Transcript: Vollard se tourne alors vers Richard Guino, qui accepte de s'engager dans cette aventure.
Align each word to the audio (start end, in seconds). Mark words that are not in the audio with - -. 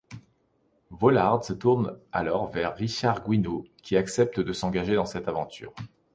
Vollard 0.89 1.43
se 1.45 1.53
tourne 1.53 1.95
alors 2.11 2.49
vers 2.49 2.73
Richard 2.75 3.23
Guino, 3.23 3.65
qui 3.83 3.97
accepte 3.97 4.39
de 4.39 4.51
s'engager 4.51 4.95
dans 4.95 5.05
cette 5.05 5.27
aventure. 5.27 5.75